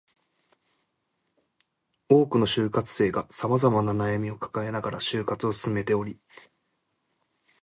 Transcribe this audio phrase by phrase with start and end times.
[2.09, 6.19] 多くの就活生が様々な悩みを抱えながら就活を進めており